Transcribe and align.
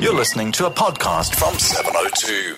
You're 0.00 0.14
listening 0.14 0.52
to 0.52 0.66
a 0.66 0.70
podcast 0.70 1.34
from 1.34 1.58
702. 1.58 2.54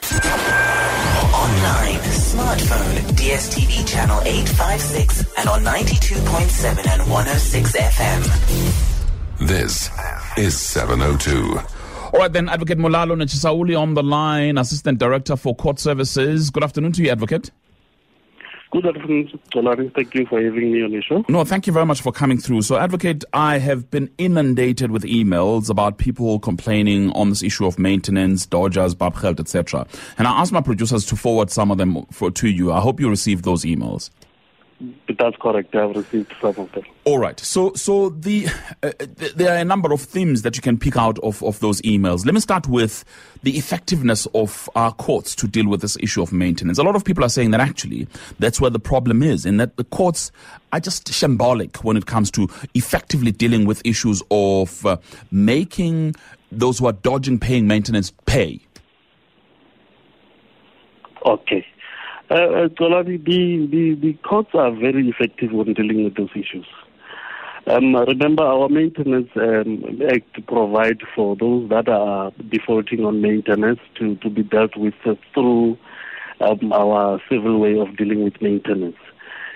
Online, 1.35 1.99
smartphone, 2.11 2.95
DSTV 3.17 3.89
channel 3.89 4.21
856 4.27 5.39
and 5.39 5.49
on 5.49 5.63
92.7 5.65 6.87
and 6.87 7.11
106 7.11 7.76
FM. 7.76 9.46
This 9.48 9.89
is 10.37 10.61
702. 10.61 11.59
All 12.12 12.21
right, 12.21 12.30
then, 12.30 12.50
Advocate 12.50 12.77
Mulalo 12.77 13.16
Netshisaulu 13.16 13.79
on 13.80 13.95
the 13.95 14.02
line, 14.02 14.59
Assistant 14.59 14.98
Director 14.98 15.34
for 15.36 15.57
Court 15.57 15.79
Services. 15.79 16.50
Good 16.50 16.62
afternoon 16.62 16.93
to 16.93 17.02
you, 17.02 17.09
Advocate. 17.11 17.50
Good 18.71 18.87
afternoon, 18.87 19.29
Xolani. 19.52 19.93
Thank 19.95 20.14
you 20.14 20.27
for 20.27 20.41
having 20.41 20.73
me 20.73 20.84
on 20.84 20.93
the 20.93 21.03
show. 21.03 21.25
No, 21.29 21.45
thank 21.45 21.66
you 21.66 21.73
very 21.73 21.86
much 21.86 22.03
for 22.03 22.12
coming 22.12 22.39
through. 22.39 22.62
So, 22.62 22.77
Advocate, 22.77 23.25
I 23.32 23.59
have 23.59 23.91
been 23.91 24.09
inundated 24.16 24.93
with 24.93 25.03
emails 25.03 25.68
about 25.68 25.98
people 25.98 26.39
complaining 26.39 27.11
on 27.11 27.30
this 27.30 27.43
issue 27.43 27.67
of 27.67 27.80
maintenance, 27.80 28.46
dodgers, 28.46 28.95
papgeld, 28.95 29.40
etc. 29.40 29.89
And 30.18 30.29
I 30.29 30.40
asked 30.40 30.53
my 30.53 30.61
producers 30.61 31.04
to 31.07 31.17
forward 31.17 31.50
some 31.50 31.72
of 31.72 31.79
them 31.79 32.06
for, 32.12 32.30
to 32.30 32.48
you. 32.48 32.70
I 32.70 32.78
hope 32.78 33.00
you 33.00 33.10
received 33.10 33.45
those 33.45 33.64
emails. 33.64 34.10
That's 35.18 35.36
correct. 35.36 35.74
I've 35.74 35.94
received 35.94 36.32
some 36.40 36.54
of 36.56 36.72
them. 36.72 36.84
All 37.04 37.18
right. 37.18 37.38
So, 37.38 37.74
so 37.74 38.08
the 38.08 38.46
uh, 38.82 38.92
th- 38.92 39.34
there 39.34 39.54
are 39.54 39.58
a 39.58 39.64
number 39.64 39.92
of 39.92 40.00
themes 40.00 40.40
that 40.40 40.56
you 40.56 40.62
can 40.62 40.78
pick 40.78 40.96
out 40.96 41.18
of, 41.18 41.42
of 41.42 41.60
those 41.60 41.82
emails. 41.82 42.24
Let 42.24 42.32
me 42.32 42.40
start 42.40 42.66
with 42.66 43.04
the 43.42 43.58
effectiveness 43.58 44.26
of 44.34 44.70
our 44.74 44.92
courts 44.94 45.34
to 45.36 45.46
deal 45.46 45.68
with 45.68 45.82
this 45.82 45.98
issue 46.00 46.22
of 46.22 46.32
maintenance. 46.32 46.78
A 46.78 46.82
lot 46.82 46.96
of 46.96 47.04
people 47.04 47.22
are 47.22 47.28
saying 47.28 47.50
that 47.50 47.60
actually 47.60 48.08
that's 48.38 48.58
where 48.58 48.70
the 48.70 48.78
problem 48.78 49.22
is, 49.22 49.44
in 49.44 49.58
that 49.58 49.76
the 49.76 49.84
courts 49.84 50.32
are 50.72 50.80
just 50.80 51.08
shambolic 51.08 51.84
when 51.84 51.98
it 51.98 52.06
comes 52.06 52.30
to 52.30 52.48
effectively 52.72 53.32
dealing 53.32 53.66
with 53.66 53.82
issues 53.84 54.22
of 54.30 54.86
uh, 54.86 54.96
making 55.30 56.14
those 56.50 56.78
who 56.78 56.86
are 56.86 56.92
dodging 56.92 57.38
paying 57.38 57.66
maintenance 57.66 58.12
pay. 58.24 58.60
Okay. 61.26 61.66
Uh, 62.30 62.68
Xolani, 62.78 63.24
the, 63.24 63.66
the, 63.66 63.95
the 64.00 64.12
courts 64.23 64.50
are 64.55 64.70
very 64.70 65.09
effective 65.09 65.50
when 65.50 65.75
dealing 65.75 66.05
with 66.05 66.14
those 66.14 66.31
issues. 66.37 66.67
Um, 67.67 67.97
remember, 67.97 68.45
our 68.45 68.69
Maintenance 68.69 69.28
um, 69.34 70.00
Act 70.09 70.47
provide 70.47 71.00
for 71.14 71.34
those 71.34 71.69
that 71.70 71.89
are 71.89 72.31
defaulting 72.48 73.05
on 73.05 73.20
maintenance 73.20 73.81
to, 73.98 74.14
to 74.17 74.31
be 74.31 74.45
dealt 74.45 74.77
with 74.77 74.95
uh, 75.05 75.14
through 75.34 75.77
um, 76.41 76.72
our 76.72 77.20
civil 77.28 77.59
way 77.59 77.77
of 77.78 77.97
dealing 77.97 78.22
with 78.22 78.41
maintenance. 78.41 78.97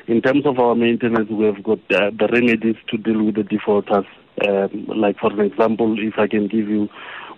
In 0.09 0.21
terms 0.21 0.45
of 0.45 0.59
our 0.59 0.75
maintenance, 0.75 1.31
we 1.31 1.47
have 1.47 1.63
got 1.63 1.79
uh, 1.93 2.11
the 2.11 2.29
remedies 2.33 2.77
to 2.89 2.99
deal 2.99 3.23
with 3.23 3.37
the 3.37 3.45
defaulters. 3.45 4.05
Um, 4.47 4.87
like, 4.89 5.19
for 5.19 5.31
example, 5.41 5.95
if 5.99 6.15
I 6.19 6.27
can 6.27 6.49
give 6.49 6.69
you 6.69 6.89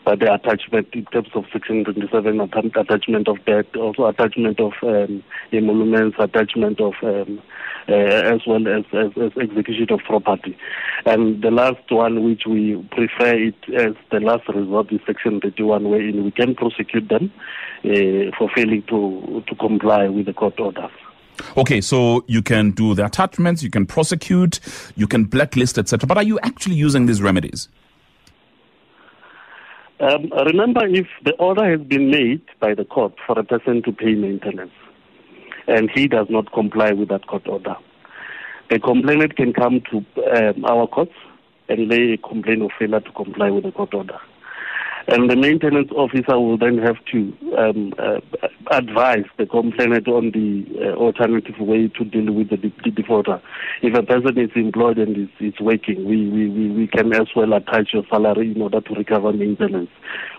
uh, 0.06 0.14
the 0.14 0.32
attachment 0.32 0.88
in 0.92 1.04
terms 1.06 1.28
of 1.34 1.44
Section 1.52 1.84
27, 1.84 2.40
attachment 2.40 3.28
of 3.28 3.44
debt, 3.44 3.66
also 3.76 4.06
attachment 4.06 4.60
of 4.60 4.72
um, 4.82 5.22
emoluments, 5.52 6.16
attachment 6.18 6.80
of 6.80 6.94
um, 7.02 7.42
uh, 7.88 7.92
as 7.92 8.40
well 8.46 8.66
as, 8.68 8.84
as, 8.92 9.10
as 9.16 9.32
execution 9.36 9.86
of 9.90 10.00
property. 10.00 10.56
And 11.04 11.42
the 11.42 11.50
last 11.50 11.90
one, 11.90 12.24
which 12.24 12.42
we 12.46 12.76
prefer 12.90 13.34
it 13.34 13.54
as 13.74 13.94
the 14.10 14.20
last 14.20 14.48
resort, 14.48 14.92
is 14.92 15.00
Section 15.06 15.40
31, 15.40 15.88
wherein 15.88 16.24
we 16.24 16.30
can 16.30 16.54
prosecute 16.54 17.08
them 17.08 17.32
uh, 17.84 18.36
for 18.36 18.48
failing 18.54 18.82
to, 18.88 19.42
to 19.46 19.54
comply 19.56 20.08
with 20.08 20.26
the 20.26 20.32
court 20.32 20.58
orders. 20.58 20.90
Okay, 21.56 21.80
so 21.80 22.24
you 22.26 22.42
can 22.42 22.70
do 22.70 22.94
the 22.94 23.04
attachments, 23.04 23.62
you 23.62 23.70
can 23.70 23.86
prosecute, 23.86 24.58
you 24.96 25.06
can 25.06 25.24
blacklist, 25.24 25.78
etc. 25.78 26.06
But 26.06 26.16
are 26.16 26.22
you 26.22 26.38
actually 26.40 26.76
using 26.76 27.06
these 27.06 27.20
remedies? 27.20 27.68
Um, 29.98 30.30
remember, 30.44 30.86
if 30.86 31.06
the 31.24 31.32
order 31.38 31.70
has 31.70 31.80
been 31.86 32.10
made 32.10 32.42
by 32.60 32.74
the 32.74 32.84
court 32.84 33.14
for 33.26 33.38
a 33.38 33.44
person 33.44 33.82
to 33.84 33.92
pay 33.92 34.14
maintenance, 34.14 34.72
and 35.66 35.90
he 35.94 36.06
does 36.06 36.26
not 36.28 36.52
comply 36.52 36.92
with 36.92 37.08
that 37.08 37.26
court 37.26 37.48
order, 37.48 37.76
the 38.68 38.78
complainant 38.78 39.36
can 39.36 39.54
come 39.54 39.80
to 39.90 40.04
um, 40.34 40.64
our 40.66 40.86
courts 40.86 41.14
and 41.68 41.88
lay 41.88 42.12
a 42.12 42.18
complaint 42.18 42.62
of 42.62 42.70
failure 42.78 43.00
to 43.00 43.12
comply 43.12 43.50
with 43.50 43.64
the 43.64 43.72
court 43.72 43.94
order. 43.94 44.18
And 45.08 45.30
the 45.30 45.36
maintenance 45.36 45.90
officer 45.92 46.38
will 46.38 46.58
then 46.58 46.78
have 46.78 46.96
to 47.12 47.32
um, 47.56 47.94
uh, 47.96 48.18
advise 48.72 49.24
the 49.38 49.46
complainant 49.46 50.08
on 50.08 50.32
the 50.32 50.66
uh, 50.80 50.96
alternative 50.96 51.54
way 51.60 51.86
to 51.86 52.04
deal 52.04 52.32
with 52.32 52.50
the, 52.50 52.56
defaulter. 52.90 53.40
If 53.82 53.94
a 53.94 54.02
person 54.02 54.36
is 54.36 54.50
employed 54.56 54.98
and 54.98 55.16
is, 55.16 55.28
is 55.38 55.60
working, 55.60 56.04
we, 56.04 56.28
we, 56.28 56.48
we, 56.48 56.70
we 56.70 56.86
can 56.88 57.14
as 57.14 57.28
well 57.36 57.52
attach 57.52 57.90
your 57.92 58.02
salary 58.10 58.50
in 58.50 58.60
order 58.60 58.80
to 58.80 58.94
recover 58.94 59.32
maintenance, 59.32 59.90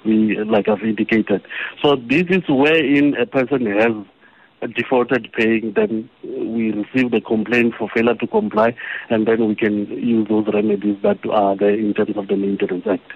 we, 0.06 0.38
like 0.44 0.68
I've 0.68 0.84
indicated. 0.84 1.46
So 1.82 1.96
this 1.96 2.26
is 2.30 2.44
wherein 2.50 3.16
a 3.16 3.26
person 3.26 3.66
has 3.68 4.72
defaulted 4.76 5.32
paying, 5.32 5.74
then 5.78 6.10
we 6.24 6.72
receive 6.72 7.12
the 7.12 7.22
complaint 7.22 7.76
for 7.78 7.88
failure 7.96 8.16
to 8.16 8.28
comply, 8.28 8.76
and 9.10 9.26
then 9.26 9.48
we 9.48 9.56
can 9.56 9.88
use 9.88 10.28
those 10.28 10.48
remedies 10.54 10.98
that 11.04 11.20
are 11.30 11.56
there 11.56 11.74
in 11.74 11.94
terms 11.94 12.18
of 12.18 12.28
the 12.28 12.36
Maintenance 12.36 12.86
Act. 12.86 13.14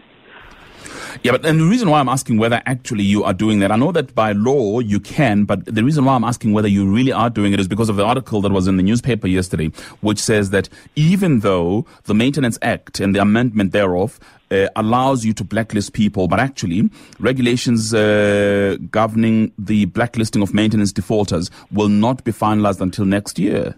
Yeah, 1.23 1.31
but 1.31 1.45
and 1.45 1.59
the 1.59 1.65
reason 1.65 1.89
why 1.89 1.99
I'm 1.99 2.09
asking 2.09 2.37
whether 2.37 2.61
actually 2.65 3.03
you 3.03 3.23
are 3.23 3.33
doing 3.33 3.59
that, 3.59 3.71
I 3.71 3.75
know 3.75 3.91
that 3.91 4.15
by 4.15 4.31
law 4.31 4.79
you 4.79 4.99
can, 4.99 5.45
but 5.45 5.65
the 5.65 5.83
reason 5.83 6.05
why 6.05 6.15
I'm 6.15 6.23
asking 6.23 6.53
whether 6.53 6.67
you 6.67 6.89
really 6.91 7.11
are 7.11 7.29
doing 7.29 7.53
it 7.53 7.59
is 7.59 7.67
because 7.67 7.89
of 7.89 7.95
the 7.95 8.05
article 8.05 8.41
that 8.41 8.51
was 8.51 8.67
in 8.67 8.77
the 8.77 8.83
newspaper 8.83 9.27
yesterday, 9.27 9.67
which 10.01 10.19
says 10.19 10.49
that 10.51 10.69
even 10.95 11.41
though 11.41 11.85
the 12.05 12.13
Maintenance 12.13 12.57
Act 12.61 12.99
and 12.99 13.15
the 13.15 13.21
amendment 13.21 13.71
thereof 13.71 14.19
uh, 14.51 14.67
allows 14.75 15.25
you 15.25 15.33
to 15.33 15.43
blacklist 15.43 15.93
people, 15.93 16.27
but 16.27 16.39
actually 16.39 16.89
regulations 17.19 17.93
uh, 17.93 18.77
governing 18.89 19.51
the 19.57 19.85
blacklisting 19.85 20.41
of 20.41 20.53
maintenance 20.53 20.91
defaulters 20.91 21.49
will 21.71 21.89
not 21.89 22.23
be 22.23 22.31
finalized 22.31 22.81
until 22.81 23.05
next 23.05 23.39
year. 23.39 23.75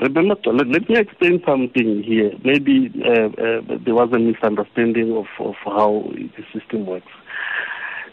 Remember, 0.00 0.36
let, 0.46 0.68
let 0.68 0.88
me 0.88 0.96
explain 0.98 1.42
something 1.46 2.02
here. 2.02 2.32
Maybe 2.44 2.90
uh, 3.04 3.26
uh, 3.26 3.76
there 3.84 3.94
was 3.94 4.08
a 4.14 4.18
misunderstanding 4.18 5.14
of, 5.14 5.26
of 5.38 5.54
how 5.64 6.04
the 6.14 6.58
system 6.58 6.86
works. 6.86 7.12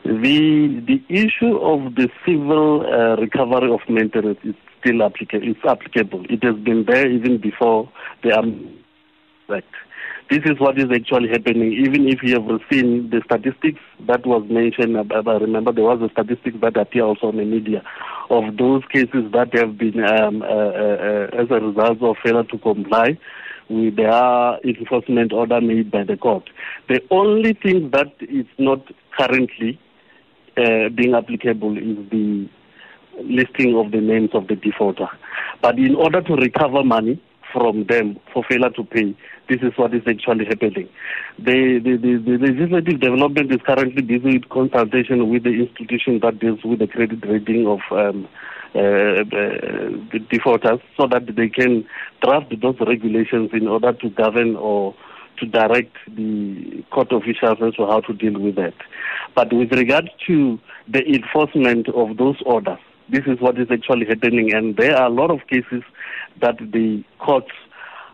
The 0.03 0.81
the 0.87 1.01
issue 1.09 1.57
of 1.57 1.95
the 1.95 2.09
civil 2.25 2.81
uh, 2.85 3.15
recovery 3.21 3.71
of 3.71 3.79
maintenance 3.89 4.39
is 4.43 4.55
still 4.81 5.03
applicable. 5.03 5.47
It's 5.47 5.59
applicable. 5.65 6.25
It 6.29 6.43
has 6.43 6.55
been 6.55 6.85
there 6.85 7.09
even 7.09 7.37
before 7.39 7.89
the 8.23 8.37
Am- 8.37 8.77
Act. 9.53 9.65
This 10.29 10.39
is 10.45 10.59
what 10.59 10.77
is 10.77 10.85
actually 10.93 11.29
happening. 11.29 11.73
Even 11.73 12.07
if 12.07 12.19
you 12.23 12.35
have 12.35 12.61
seen 12.71 13.09
the 13.09 13.21
statistics 13.25 13.79
that 14.07 14.25
was 14.25 14.45
mentioned, 14.49 14.95
I 14.97 15.31
remember 15.33 15.71
there 15.71 15.83
was 15.85 16.01
a 16.01 16.09
statistic 16.11 16.59
that 16.61 16.77
appeared 16.77 17.05
also 17.05 17.27
on 17.27 17.37
the 17.37 17.45
media 17.45 17.83
of 18.29 18.57
those 18.57 18.83
cases 18.91 19.31
that 19.33 19.53
have 19.53 19.77
been 19.77 20.03
um, 20.03 20.41
uh, 20.41 20.45
uh, 20.45 20.49
uh, 20.49 21.41
as 21.41 21.47
a 21.49 21.59
result 21.59 22.01
of 22.01 22.15
failure 22.23 22.43
to 22.43 22.57
comply 22.59 23.17
with 23.69 23.95
their 23.95 24.57
enforcement 24.63 25.31
order 25.31 25.61
made 25.61 25.91
by 25.91 26.03
the 26.03 26.17
court. 26.17 26.49
The 26.87 27.01
only 27.11 27.53
thing 27.53 27.91
that 27.91 28.13
is 28.21 28.45
not 28.57 28.81
currently 29.17 29.79
uh, 30.57 30.89
being 30.89 31.13
applicable 31.13 31.77
is 31.77 32.09
the 32.09 32.49
listing 33.23 33.75
of 33.77 33.91
the 33.91 34.01
names 34.01 34.31
of 34.33 34.47
the 34.47 34.55
defaulter. 34.55 35.07
But 35.61 35.77
in 35.77 35.95
order 35.95 36.21
to 36.21 36.33
recover 36.35 36.83
money 36.83 37.21
from 37.51 37.85
them 37.85 38.19
for 38.33 38.43
failure 38.49 38.69
to 38.69 38.83
pay, 38.83 39.15
this 39.49 39.59
is 39.61 39.73
what 39.75 39.93
is 39.93 40.03
actually 40.07 40.45
happening. 40.45 40.87
The, 41.37 41.79
the, 41.83 41.97
the, 41.97 42.17
the 42.23 42.37
legislative 42.37 42.99
development 42.99 43.51
is 43.51 43.59
currently 43.65 44.01
busy 44.01 44.37
with 44.37 44.49
consultation 44.49 45.29
with 45.29 45.43
the 45.43 45.51
institution 45.51 46.19
that 46.21 46.39
deals 46.39 46.59
with 46.63 46.79
the 46.79 46.87
credit 46.87 47.25
rating 47.25 47.67
of 47.67 47.79
um, 47.91 48.27
uh, 48.75 48.79
uh, 48.79 49.23
the 50.11 50.19
defaulters 50.29 50.79
so 50.95 51.07
that 51.07 51.25
they 51.35 51.49
can 51.49 51.85
draft 52.21 52.53
those 52.61 52.75
regulations 52.79 53.49
in 53.53 53.67
order 53.67 53.93
to 53.93 54.09
govern 54.11 54.55
or 54.55 54.93
to 55.39 55.45
direct 55.45 55.95
the 56.15 56.83
court 56.91 57.11
officials 57.11 57.57
as 57.65 57.73
to 57.75 57.85
how 57.87 58.01
to 58.01 58.13
deal 58.13 58.39
with 58.39 58.55
that. 58.55 58.73
But 59.35 59.51
with 59.53 59.71
regard 59.71 60.09
to 60.27 60.59
the 60.87 61.03
enforcement 61.07 61.89
of 61.89 62.17
those 62.17 62.35
orders, 62.45 62.77
this 63.09 63.23
is 63.25 63.39
what 63.39 63.57
is 63.59 63.67
actually 63.71 64.05
happening, 64.05 64.53
and 64.53 64.77
there 64.77 64.95
are 64.95 65.07
a 65.07 65.09
lot 65.09 65.31
of 65.31 65.39
cases 65.47 65.81
that 66.41 66.57
the 66.59 67.03
courts 67.19 67.51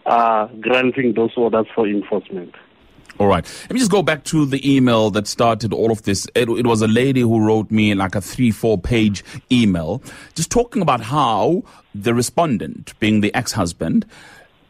are 0.06 0.50
granting 0.62 1.14
those 1.14 1.32
orders 1.36 1.66
for 1.74 1.88
enforcement. 1.88 2.54
All 3.18 3.28
right. 3.28 3.46
Let 3.64 3.72
me 3.72 3.80
just 3.80 3.92
go 3.92 4.04
back 4.04 4.26
to 4.26 4.46
the 4.46 4.76
email 4.76 5.10
that 5.12 5.26
started 5.26 5.72
all 5.74 5.90
of 5.90 6.04
this. 6.04 6.28
It, 6.36 6.50
it 6.50 6.68
was 6.68 6.82
a 6.82 6.88
lady 6.88 7.22
who 7.22 7.40
wrote 7.40 7.72
me 7.72 7.96
like 7.96 8.14
a 8.14 8.20
three, 8.20 8.52
four 8.52 8.78
page 8.78 9.24
email 9.50 10.04
just 10.34 10.52
talking 10.52 10.82
about 10.82 11.00
how 11.00 11.64
the 11.94 12.14
respondent, 12.14 12.98
being 13.00 13.22
the 13.22 13.34
ex 13.34 13.54
husband, 13.54 14.06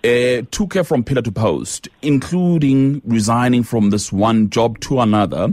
uh, 0.03 0.43
took 0.51 0.75
her 0.75 0.83
from 0.83 1.03
pillar 1.03 1.23
to 1.23 1.31
post, 1.31 1.87
including 2.03 3.01
resigning 3.05 3.63
from 3.63 3.89
this 3.89 4.11
one 4.11 4.51
job 4.51 4.79
to 4.81 4.99
another, 4.99 5.51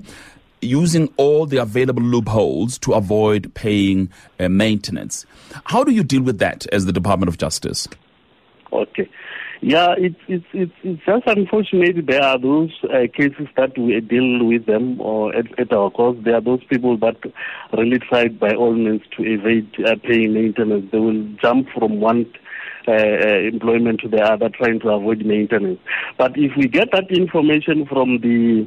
using 0.63 1.13
all 1.17 1.45
the 1.45 1.59
available 1.59 2.03
loopholes 2.03 2.79
to 2.79 2.93
avoid 2.93 3.53
paying 3.55 4.11
uh, 4.41 4.49
maintenance. 4.49 5.27
How 5.65 5.85
do 5.85 5.93
you 5.93 6.03
deal 6.03 6.23
with 6.23 6.39
that 6.39 6.67
as 6.73 6.87
the 6.87 6.93
Department 6.93 7.29
of 7.29 7.37
Justice? 7.37 7.89
Okay. 8.73 9.09
Yeah, 9.65 9.95
it's 9.97 10.19
it's 10.27 10.45
it's, 10.53 10.73
it's 10.83 11.05
just 11.05 11.23
unfortunate. 11.27 12.05
There 12.07 12.21
are 12.23 12.37
those 12.37 12.73
uh, 12.83 13.07
cases 13.17 13.47
that 13.57 13.79
we 13.79 14.01
deal 14.01 14.45
with 14.45 14.67
them 14.67 15.01
or 15.01 15.33
at, 15.37 15.57
at 15.57 15.73
our 15.73 15.89
cost. 15.89 16.25
There 16.25 16.35
are 16.35 16.41
those 16.41 16.65
people 16.65 16.97
that 16.99 17.17
really 17.73 18.01
try 18.01 18.27
by 18.27 18.55
all 18.57 18.75
means 18.75 19.03
to 19.17 19.23
evade 19.23 19.71
uh, 19.87 19.95
paying 20.03 20.35
maintenance. 20.35 20.91
They 20.91 20.99
will 20.99 21.23
jump 21.41 21.69
from 21.71 22.01
one 22.01 22.27
uh, 22.89 22.91
uh, 22.91 23.39
employment 23.53 24.01
to 24.01 24.09
the 24.09 24.21
other, 24.21 24.49
trying 24.49 24.81
to 24.81 24.89
avoid 24.89 25.25
maintenance. 25.25 25.79
But 26.19 26.33
if 26.37 26.57
we 26.57 26.67
get 26.67 26.89
that 26.91 27.09
information 27.13 27.87
from 27.87 28.19
the 28.21 28.67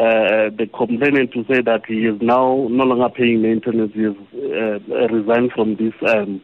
uh, 0.00 0.48
the 0.56 0.66
complainant 0.74 1.30
to 1.32 1.44
say 1.44 1.60
that 1.60 1.84
he 1.86 2.06
is 2.06 2.20
now 2.22 2.66
no 2.70 2.84
longer 2.84 3.10
paying 3.14 3.42
maintenance, 3.42 3.92
he 3.92 4.04
has 4.04 4.16
uh, 4.34 5.08
resigned 5.12 5.52
from 5.52 5.76
this 5.76 5.92
um, 6.08 6.40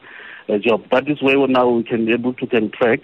uh, 0.50 0.58
job. 0.58 0.84
That 0.90 1.08
is 1.08 1.22
where 1.22 1.46
now 1.48 1.66
we 1.68 1.82
can 1.82 2.04
be 2.04 2.12
able 2.12 2.34
to 2.34 2.46
can 2.46 2.70
track. 2.70 3.00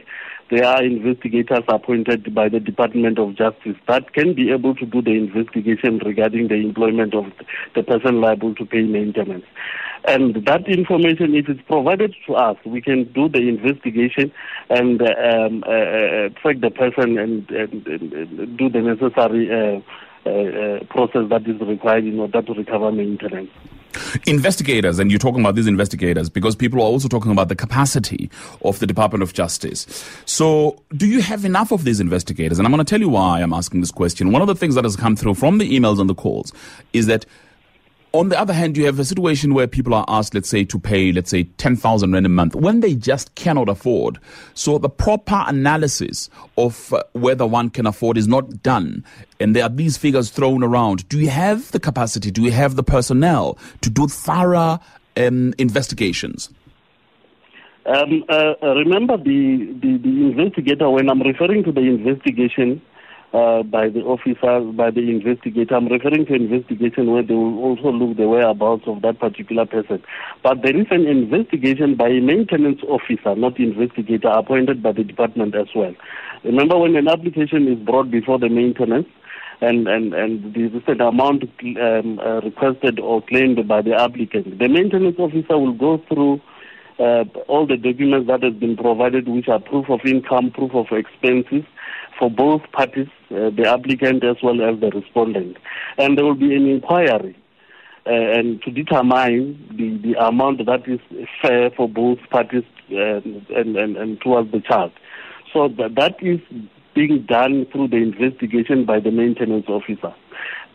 There 0.51 0.67
are 0.67 0.85
investigators 0.85 1.65
appointed 1.69 2.35
by 2.35 2.51
the 2.51 2.61
Department 2.61 3.19
of 3.19 3.35
Justice 3.35 3.77
that 3.89 4.13
can 4.13 4.35
be 4.35 4.51
able 4.51 4.75
to 4.75 4.85
do 4.85 5.01
the 5.01 5.13
investigation 5.13 5.99
regarding 6.05 6.49
the 6.49 6.57
employment 6.57 7.15
of 7.15 7.33
the 7.75 7.83
person 7.83 8.21
liable 8.21 8.55
to 8.57 8.67
pay 8.67 8.83
maintenance. 8.83 9.47
And 10.05 10.45
that 10.45 10.69
information, 10.69 11.35
if 11.35 11.49
it's 11.49 11.63
provided 11.63 12.15
to 12.27 12.35
us, 12.35 12.59
we 12.67 12.83
can 12.83 13.11
do 13.15 13.31
the 13.31 13.49
investigation 13.49 14.31
and 14.69 15.01
um, 15.01 15.65
uh, 15.67 15.71
uh, 15.71 16.29
track 16.43 16.61
the 16.61 16.71
person 16.71 17.17
and, 17.17 17.49
and, 17.51 17.87
and 17.87 18.59
do 18.59 18.69
the 18.69 18.83
necessary 18.83 19.49
uh, 19.49 19.81
uh, 20.27 20.85
process 20.87 21.29
that 21.29 21.47
is 21.47 21.61
required 21.61 22.05
in 22.05 22.19
order 22.19 22.43
to 22.43 22.55
recover 22.55 22.93
maintenance. 22.93 23.51
Investigators, 24.27 24.99
and 24.99 25.11
you're 25.11 25.19
talking 25.19 25.41
about 25.41 25.55
these 25.55 25.67
investigators 25.67 26.31
because 26.31 26.57
people 26.57 26.81
are 26.81 26.85
also 26.85 27.09
talking 27.09 27.31
about 27.31 27.49
the 27.49 27.57
capacity 27.57 28.31
of 28.65 28.79
the 28.79 28.87
Department 28.87 29.23
of 29.23 29.35
Justice. 29.35 29.87
So, 30.25 30.83
do 30.97 31.07
you 31.07 31.21
have 31.21 31.45
enough 31.45 31.73
of 31.73 31.85
these 31.85 32.01
investigators? 32.01 32.59
And 32.59 32.67
I'm 32.67 32.73
going 32.73 32.85
to 32.85 32.89
tell 32.89 33.01
you 33.01 33.11
why 33.11 33.43
I'm 33.43 33.53
asking 33.53 33.81
this 33.81 33.91
question. 33.91 34.33
One 34.33 34.41
of 34.41 34.49
the 34.49 34.55
things 34.55 34.77
that 34.77 34.85
has 34.85 34.97
come 34.97 35.15
through 35.15 35.35
from 35.35 35.59
the 35.59 35.71
emails 35.71 36.01
and 36.01 36.09
the 36.09 36.15
calls 36.15 36.53
is 36.95 37.07
that 37.07 37.27
on 38.13 38.29
the 38.29 38.39
other 38.39 38.53
hand, 38.53 38.77
you 38.77 38.85
have 38.85 38.99
a 38.99 39.05
situation 39.05 39.55
where 39.55 39.67
people 39.67 39.95
are 39.95 40.05
asked, 40.07 40.35
let's 40.35 40.49
say, 40.49 40.65
to 40.65 40.79
pay, 40.79 41.13
let's 41.13 41.31
say, 41.31 41.45
10,000 41.45 42.13
Rand 42.13 42.27
a 42.27 42.29
month 42.29 42.55
when 42.55 42.81
they 42.81 42.95
just 42.95 43.35
cannot 43.35 43.69
afford. 43.69 44.19
So 44.55 44.79
the 44.79 44.91
proper 44.91 45.45
analysis 45.47 46.29
of 46.59 46.93
uh, 46.93 47.03
whether 47.13 47.47
one 47.47 47.71
can 47.71 47.87
afford 47.87 48.19
is 48.19 48.29
not 48.29 48.63
done. 48.63 49.05
And 49.41 49.57
there 49.57 49.63
are 49.63 49.71
these 49.71 49.97
figures 49.97 50.31
thrown 50.31 50.63
around. 50.63 51.09
Do 51.09 51.19
you 51.19 51.31
have 51.31 51.71
the 51.73 51.81
capacity? 51.81 52.31
Do 52.31 52.43
you 52.43 52.51
have 52.51 52.77
the 52.77 52.83
personnel 52.83 53.59
to 53.81 53.89
do 53.89 54.09
thorough 54.09 54.79
um, 55.17 55.55
investigations? 55.59 56.51
Um, 57.87 58.25
uh, 58.29 58.55
remember 58.63 59.17
the, 59.17 59.75
the, 59.81 59.99
the 59.99 60.31
investigator, 60.31 60.89
when 60.89 61.09
I'm 61.11 61.21
referring 61.23 61.65
to 61.65 61.73
the 61.73 61.81
investigation, 61.81 62.81
uh, 63.33 63.63
by 63.63 63.89
the 63.89 64.01
officer, 64.01 64.61
by 64.73 64.91
the 64.91 65.09
investigator. 65.09 65.75
I'm 65.75 65.89
referring 65.89 66.27
to 66.27 66.35
investigation 66.35 67.13
where 67.13 67.23
they 67.23 67.35
will 67.35 67.59
also 67.59 67.91
look 67.91 68.17
the 68.17 68.29
whereabouts 68.29 68.85
of 68.87 69.03
that 69.03 69.19
particular 69.19 69.67
person. 69.67 70.03
But 70.43 70.63
there 70.63 70.79
is 70.79 70.87
an 70.91 71.07
investigation 71.07 71.95
by 71.97 72.09
a 72.09 72.21
maintenance 72.21 72.81
officer, 72.89 73.35
not 73.35 73.59
investigator, 73.59 74.29
appointed 74.29 74.83
by 74.83 74.93
the 74.93 75.05
department 75.05 75.55
as 75.55 75.69
well. 75.75 75.95
Remember 76.45 76.79
when 76.79 76.97
an 76.97 77.09
application 77.09 77.69
is 77.69 77.79
brought 77.79 78.11
before 78.11 78.39
the 78.39 78.49
maintenance, 78.49 79.09
and, 79.63 79.87
and, 79.87 80.13
and 80.13 80.55
the 80.55 81.07
amount 81.07 81.45
um, 81.81 82.19
uh, 82.19 82.41
requested 82.41 82.99
or 82.99 83.23
claimed 83.23 83.67
by 83.69 83.81
the 83.81 83.95
applicant. 83.95 84.59
The 84.59 84.69
maintenance 84.69 85.17
officer 85.21 85.57
will 85.57 85.73
go 85.73 86.03
through 86.09 86.41
uh, 86.99 87.25
all 87.47 87.67
the 87.67 87.77
documents 87.77 88.27
that 88.27 88.43
have 88.43 88.59
been 88.59 88.77
provided, 88.77 89.29
which 89.29 89.49
are 89.49 89.61
proof 89.61 89.89
of 89.89 90.01
income, 90.05 90.51
proof 90.51 90.75
of 90.75 90.87
expenses, 90.91 91.65
for 92.19 92.31
both 92.31 92.63
parties, 92.73 93.09
uh, 93.31 93.51
the 93.51 93.67
applicant 93.67 94.25
as 94.25 94.37
well 94.43 94.63
as 94.63 94.81
the 94.81 94.91
respondent. 94.91 95.57
And 95.99 96.17
there 96.17 96.25
will 96.25 96.35
be 96.35 96.55
an 96.55 96.67
inquiry 96.69 97.37
uh, 98.07 98.11
and 98.11 98.63
to 98.63 98.71
determine 98.71 99.59
the, 99.77 99.97
the 99.99 100.19
amount 100.19 100.65
that 100.67 100.89
is 100.89 101.01
fair 101.41 101.71
for 101.71 101.89
both 101.89 102.19
parties 102.31 102.65
and, 102.89 103.47
and, 103.49 103.77
and, 103.77 103.97
and 103.97 104.21
towards 104.21 104.51
the 104.53 104.61
child. 104.61 104.93
So 105.53 105.69
that, 105.69 105.95
that 105.97 106.17
is 106.23 106.41
being 106.95 107.25
done 107.29 107.67
through 107.73 107.89
the 107.89 107.97
investigation 107.97 108.85
by 108.85 109.01
the 109.01 109.11
maintenance 109.11 109.67
officer. 109.69 110.15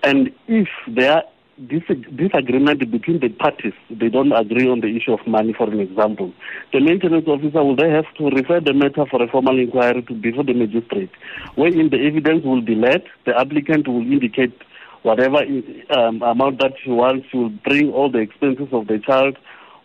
And 0.04 0.32
if 0.48 0.68
there 0.88 1.24
this 1.58 1.82
disagreement 2.16 2.80
between 2.92 3.20
the 3.20 3.30
parties, 3.30 3.74
they 3.90 4.10
don't 4.10 4.32
agree 4.32 4.70
on 4.70 4.82
the 4.82 4.96
issue 4.96 5.14
of 5.14 5.26
money, 5.26 5.54
for 5.54 5.70
an 5.70 5.80
example, 5.80 6.32
the 6.72 6.80
maintenance 6.80 7.28
officer 7.28 7.64
will 7.64 7.76
then 7.76 7.92
have 7.92 8.06
to 8.18 8.30
refer 8.30 8.60
the 8.60 8.74
matter 8.74 9.06
for 9.10 9.22
a 9.24 9.28
formal 9.28 9.60
inquiry 9.60 10.04
to 10.04 10.14
before 10.14 10.44
the 10.44 10.54
magistrate, 10.54 11.10
wherein 11.56 11.90
the 11.90 11.98
evidence 11.98 12.46
will 12.46 12.62
be 12.62 12.76
led, 12.76 13.04
the 13.26 13.36
applicant 13.36 13.88
will 13.88 14.02
indicate 14.02 14.54
whatever 15.02 15.40
um, 15.90 16.22
amount 16.22 16.60
that 16.60 16.74
he 16.84 16.92
wants, 16.92 17.28
he 17.32 17.38
will 17.38 17.50
bring 17.50 17.92
all 17.92 18.12
the 18.12 18.20
expenses 18.20 18.68
of 18.72 18.88
the 18.88 19.00
child 19.00 19.38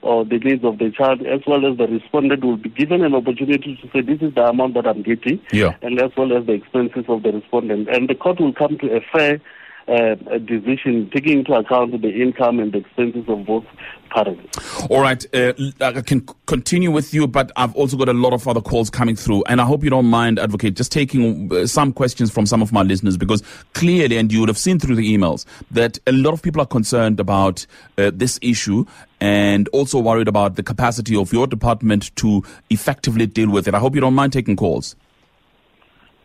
or 0.03 0.25
the 0.25 0.39
needs 0.39 0.65
of 0.65 0.79
the 0.79 0.91
child, 0.91 1.25
as 1.25 1.41
well 1.47 1.65
as 1.65 1.79
the 1.79 1.87
respondent 1.87 2.45
will 2.45 2.57
be 2.57 2.69
given 2.69 3.05
an 3.05 3.15
opportunity 3.15 3.79
to 3.81 3.89
say, 3.93 4.01
this 4.01 4.21
is 4.21 4.35
the 4.35 4.43
amount 4.43 4.75
that 4.75 4.87
I'm 4.87 5.03
getting, 5.03 5.41
yeah. 5.53 5.77
and 5.81 5.99
as 6.01 6.11
well 6.17 6.37
as 6.37 6.45
the 6.45 6.53
expenses 6.53 7.05
of 7.09 7.23
the 7.23 7.31
respondent. 7.33 7.89
And 7.89 8.09
the 8.09 8.17
court 8.17 8.41
will 8.41 8.53
come 8.53 8.77
to 8.79 8.97
a 8.97 9.01
fair 9.13 9.41
uh, 9.89 10.17
a 10.31 10.39
decision 10.39 11.11
taking 11.13 11.41
into 11.41 11.53
account 11.55 12.01
the 12.01 12.23
income 12.23 12.61
and 12.61 12.73
the 12.73 12.79
expenses 12.79 13.25
of 13.29 13.45
both 13.45 13.65
parents. 14.11 14.87
All 14.91 15.01
right, 15.01 15.25
uh, 15.35 15.53
I 15.81 16.01
can 16.03 16.27
continue 16.47 16.91
with 16.91 17.13
you, 17.15 17.27
but 17.27 17.51
I've 17.57 17.75
also 17.75 17.97
got 17.97 18.09
a 18.09 18.13
lot 18.13 18.33
of 18.33 18.47
other 18.47 18.61
calls 18.61 18.91
coming 18.91 19.17
through, 19.17 19.45
and 19.49 19.61
I 19.61 19.65
hope 19.65 19.83
you 19.83 19.91
don't 19.91 20.07
mind, 20.07 20.39
Advocate, 20.39 20.75
just 20.75 20.93
taking 20.93 21.53
uh, 21.53 21.67
some 21.67 21.93
questions 21.93 22.31
from 22.31 22.47
some 22.47 22.63
of 22.63 22.73
my 22.73 22.83
listeners 22.83 23.17
because 23.17 23.43
clearly, 23.75 24.17
and 24.19 24.33
you 24.33 24.41
would 24.41 24.49
have 24.49 24.59
seen 24.59 24.79
through 24.79 24.97
the 24.97 25.17
emails, 25.17 25.45
that 25.71 25.99
a 26.07 26.13
lot 26.13 26.33
of 26.33 26.43
people 26.43 26.61
are 26.61 26.67
concerned 26.67 27.19
about 27.19 27.67
uh, 27.99 28.11
this 28.15 28.39
issue 28.43 28.85
and 29.21 29.69
also 29.69 29.99
worried 29.99 30.29
about 30.29 30.57
the 30.57 30.63
capacity 30.63 31.17
of 31.17 31.33
your 31.33 31.47
department 31.47 32.15
to 32.17 32.43
effectively 32.71 33.27
deal 33.27 33.51
with 33.51 33.69
it. 33.69 33.75
I 33.75 33.79
hope 33.79 33.95
you 33.95 34.01
don't 34.01 34.15
mind 34.15 34.33
taking 34.33 34.57
calls. 34.57 34.97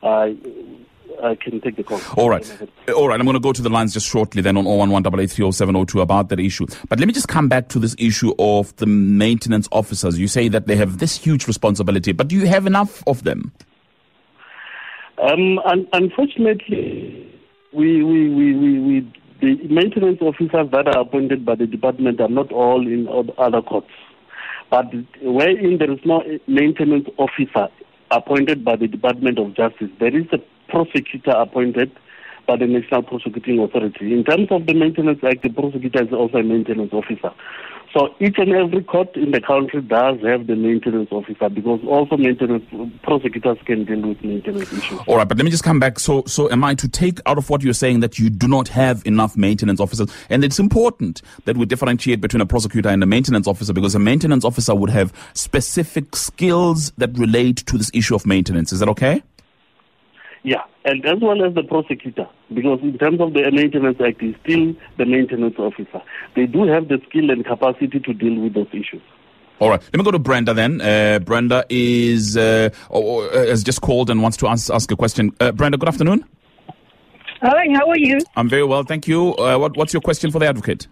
Uh, 0.02 0.30
I 1.24 1.36
can 1.36 1.60
take 1.62 1.76
the 1.76 1.84
call. 1.84 2.00
All 2.16 2.30
right. 2.30 2.46
All 2.96 3.08
right. 3.08 3.20
I'm 3.20 3.26
going 3.26 3.36
to 3.36 3.40
go 3.40 3.54
to 3.54 3.62
the 3.62 3.70
lines 3.70 3.94
just 3.94 4.08
shortly 4.08 4.42
then 4.42 4.58
on 4.58 4.66
011 4.66 5.06
about 6.02 6.30
that 6.30 6.40
issue. 6.40 6.68
But 6.90 7.00
let 7.00 7.08
me 7.08 7.14
just 7.14 7.28
come 7.28 7.48
back 7.50 7.70
to 7.70 7.80
this 7.80 7.96
issue 7.98 8.34
of 8.40 8.76
the 8.78 8.86
maintenance 8.86 9.68
officers. 9.72 10.20
You 10.20 10.28
say 10.28 10.48
that 10.50 10.68
they 10.68 10.76
have 10.76 11.00
this 11.00 11.18
huge 11.18 11.48
responsibility, 11.48 12.12
but 12.12 12.28
do 12.28 12.36
you 12.36 12.48
have 12.48 12.68
enough 12.68 13.04
of 13.08 13.24
them? 13.24 13.52
Um, 15.22 15.60
un- 15.60 15.88
unfortunately, 15.94 17.34
we, 17.74 18.04
we, 18.04 18.30
we, 18.30 18.56
we, 18.56 18.80
we, 18.80 19.14
the 19.42 19.68
maintenance 19.68 20.20
officers 20.22 20.70
that 20.72 20.88
are 20.88 21.02
appointed 21.02 21.46
by 21.46 21.56
the 21.56 21.66
department 21.66 22.22
are 22.22 22.30
not 22.30 22.52
all 22.52 22.86
in 22.86 23.08
other 23.38 23.62
courts. 23.62 23.90
But 24.70 24.86
wherein 25.22 25.78
there 25.80 25.92
is 25.92 26.00
no 26.06 26.24
maintenance 26.48 27.08
officer 27.18 27.70
appointed 28.12 28.64
by 28.64 28.76
the 28.76 28.88
Department 28.88 29.40
of 29.40 29.56
Justice, 29.56 29.90
there 30.00 30.16
is 30.16 30.26
a 30.32 30.38
prosecutor 30.68 31.32
appointed 31.32 31.92
by 32.48 32.56
the 32.56 32.66
National 32.66 33.04
Prosecuting 33.04 33.60
Authority. 33.60 34.14
In 34.14 34.24
terms 34.24 34.48
of 34.52 34.66
the 34.66 34.74
Maintenance 34.74 35.20
Act, 35.24 35.44
the 35.44 35.50
prosecutor 35.50 36.04
is 36.04 36.14
also 36.14 36.38
a 36.38 36.44
maintenance 36.44 36.94
officer. 36.94 37.32
So 37.94 38.14
each 38.20 38.38
and 38.38 38.52
every 38.54 38.84
court 38.84 39.16
in 39.16 39.32
the 39.32 39.42
country 39.42 39.82
does 39.82 40.20
have 40.22 40.48
the 40.48 40.56
maintenance 40.56 41.10
officer 41.12 41.50
because 41.50 41.80
also 41.88 42.18
maintenance 42.18 42.64
prosecutors 43.02 43.58
can 43.66 43.86
deal 43.86 44.02
with 44.02 44.24
maintenance 44.24 44.72
issues. 44.72 45.00
All 45.08 45.18
right, 45.18 45.28
but 45.28 45.38
let 45.38 45.46
me 45.46 45.52
just 45.52 45.64
come 45.64 45.80
back. 45.80 46.00
So, 46.00 46.24
so 46.26 46.50
am 46.52 46.64
I 46.64 46.76
to 46.76 46.88
take 46.88 47.20
out 47.26 47.38
of 47.38 47.50
what 47.50 47.64
you're 47.64 47.74
saying 47.74 48.02
that 48.02 48.20
you 48.20 48.30
do 48.30 48.48
not 48.48 48.68
have 48.70 49.06
enough 49.06 49.38
maintenance 49.38 49.80
officers, 49.80 50.10
and 50.30 50.44
it's 50.44 50.60
important 50.60 51.22
that 51.46 51.58
we 51.58 51.66
differentiate 51.66 52.22
between 52.22 52.42
a 52.42 52.46
prosecutor 52.46 52.90
and 52.90 53.02
a 53.04 53.06
maintenance 53.08 53.48
officer 53.48 53.74
because 53.74 53.96
a 53.96 54.00
maintenance 54.00 54.44
officer 54.44 54.76
would 54.76 54.90
have 54.90 55.14
specific 55.34 56.16
skills 56.16 56.92
that 56.98 57.18
relate 57.18 57.58
to 57.68 57.78
this 57.78 57.90
issue 57.94 58.16
of 58.16 58.26
maintenance. 58.26 58.72
Is 58.74 58.80
that 58.80 58.90
okay? 58.90 59.24
Yeah, 60.44 60.64
and 60.86 61.06
as 61.06 61.20
well 61.22 61.46
as 61.46 61.54
the 61.56 61.64
prosecutor, 61.64 62.28
because 62.54 62.80
in 62.82 62.98
terms 62.98 63.20
of 63.20 63.34
the 63.34 63.52
Maintenance 63.52 63.98
Act, 64.06 64.22
he's 64.22 64.36
still 64.44 64.74
the 64.98 65.06
maintenance 65.06 65.56
officer. 65.58 66.02
They 66.36 66.46
do 66.46 66.66
have 66.68 66.88
the 66.88 67.02
skill 67.10 67.30
and 67.30 67.46
capacity 67.46 68.00
to 68.00 68.14
deal 68.14 68.40
with 68.42 68.54
those 68.54 68.68
issues. 68.72 69.02
All 69.60 69.70
right, 69.70 69.82
let 69.82 69.96
me 69.96 70.04
go 70.04 70.12
to 70.12 70.20
Brenda 70.20 70.54
then. 70.54 70.80
Uh, 70.82 71.20
Brenda 71.20 71.66
is 71.70 72.38
uh, 72.38 72.70
oh, 72.92 73.22
uh, 73.22 73.48
has 73.48 73.64
just 73.64 73.82
called 73.82 74.10
and 74.10 74.22
wants 74.22 74.38
to 74.38 74.48
ask, 74.48 74.72
ask 74.72 74.92
a 74.92 74.96
question. 74.96 75.36
Uh, 75.40 75.52
Brenda, 75.52 75.78
good 75.78 75.90
afternoon. 75.90 76.24
Hi, 77.42 77.66
how 77.74 77.90
are 77.90 77.98
you? 77.98 78.20
I'm 78.36 78.50
very 78.50 78.64
well, 78.64 78.84
thank 78.84 79.08
you. 79.08 79.36
Uh, 79.36 79.58
what, 79.58 79.76
what's 79.76 79.94
your 79.94 80.02
question 80.02 80.32
for 80.32 80.40
the 80.40 80.48
advocate? 80.48 80.88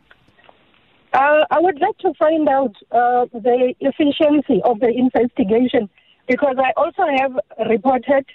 Uh, 1.13 1.45
I 1.49 1.59
would 1.59 1.79
like 1.79 1.97
to 1.99 2.13
find 2.19 2.49
out 2.49 2.73
the 2.91 3.73
efficiency 3.79 4.61
of 4.63 4.79
the 4.79 4.89
investigation 4.89 5.89
because 6.27 6.55
I 6.57 6.71
also 6.75 7.03
have 7.19 7.39
reported 7.69 8.25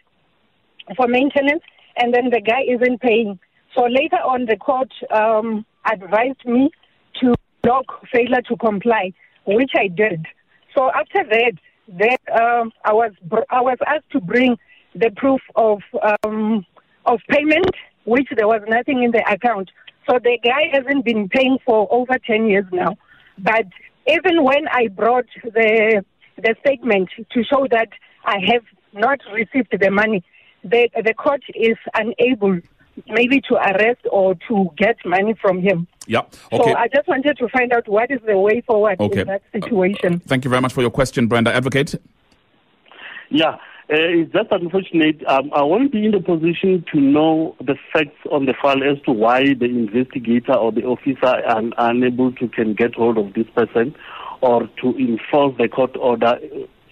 for 0.97 1.07
maintenance, 1.09 1.63
and 1.97 2.15
then 2.15 2.31
the 2.31 2.41
guy 2.41 2.63
isn't 2.69 3.01
paying. 3.01 3.39
So 3.75 3.85
later 3.85 4.17
on, 4.17 4.47
the 4.47 4.57
court 4.57 4.93
um, 5.15 5.65
advised 5.91 6.45
me 6.45 6.71
to 7.21 7.35
block 7.63 7.85
failure 8.13 8.43
to 8.49 8.57
comply, 8.57 9.13
which 9.47 9.73
I 9.77 9.89
did. 9.89 10.27
So 10.77 10.91
after 10.93 11.25
that, 11.29 11.53
then 11.89 12.17
um, 12.41 12.73
I 12.85 12.93
was 12.93 13.13
I 13.51 13.61
was 13.61 13.79
asked 13.87 14.11
to 14.13 14.21
bring 14.21 14.57
the 14.95 15.11
proof 15.17 15.41
of 15.57 15.81
um, 16.25 16.65
of 17.07 17.21
payment, 17.29 17.71
which 18.05 18.29
there 18.37 18.49
was 18.49 18.63
nothing 18.69 19.03
in 19.03 19.11
the 19.11 19.25
account. 19.31 19.71
So 20.09 20.19
the 20.23 20.39
guy 20.43 20.71
hasn't 20.73 21.05
been 21.05 21.29
paying 21.29 21.59
for 21.65 21.87
over 21.91 22.19
10 22.27 22.47
years 22.47 22.65
now. 22.73 22.97
But 23.39 23.67
even 24.09 24.43
when 24.43 24.67
I 24.73 24.89
brought 24.89 25.27
the 25.45 26.05
the 26.37 26.55
statement 26.61 27.11
to 27.33 27.45
show 27.45 27.67
that 27.71 27.89
I 28.25 28.39
have 28.53 28.65
not 28.93 29.21
received 29.33 29.77
the 29.79 29.91
money, 29.91 30.25
the 30.65 30.89
the 31.05 31.15
court 31.15 31.43
is 31.55 31.77
unable 31.95 32.61
maybe 33.09 33.41
to 33.41 33.55
arrest 33.55 34.01
or 34.11 34.35
to 34.49 34.71
get 34.77 34.97
money 35.05 35.35
from 35.41 35.61
him. 35.61 35.87
Yeah. 36.07 36.21
Okay. 36.53 36.71
So 36.71 36.77
I 36.77 36.89
just 36.89 37.09
wanted 37.09 37.39
to 37.39 37.49
find 37.49 37.73
out 37.73 37.89
what 37.89 38.11
is 38.11 38.21
the 38.27 38.39
way 38.39 38.61
forward 38.63 39.01
Okay. 39.01 39.23
in 39.23 39.27
that 39.29 39.43
situation. 39.53 40.19
Thank 40.21 40.45
you 40.45 40.51
very 40.51 40.61
much 40.61 40.73
for 40.73 40.83
your 40.83 40.91
question, 40.91 41.27
Brenda. 41.27 41.55
Advocate. 41.55 41.95
Yeah, 43.31 43.51
uh, 43.53 43.59
it's 43.89 44.33
just 44.33 44.51
unfortunate. 44.51 45.25
Um, 45.27 45.51
I 45.55 45.63
won't 45.63 45.93
be 45.93 46.05
in 46.05 46.11
the 46.11 46.21
position 46.21 46.85
to 46.93 47.01
know 47.01 47.57
the 47.61 47.77
facts 47.93 48.19
on 48.31 48.47
the 48.47 48.55
file 48.61 48.83
as 48.83 49.01
to 49.05 49.13
why 49.13 49.55
the 49.55 49.67
investigator 49.67 50.55
or 50.55 50.73
the 50.73 50.83
officer 50.83 51.27
are 51.27 51.63
unable 51.79 52.33
to 52.33 52.49
can 52.49 52.75
get 52.75 52.95
hold 52.95 53.19
of 53.19 53.35
this 53.35 53.47
person 53.55 53.95
or 54.41 54.69
to 54.83 54.97
enforce 54.97 55.57
the 55.59 55.69
court 55.69 55.97
order 55.97 56.39